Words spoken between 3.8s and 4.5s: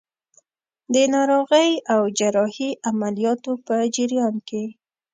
جریان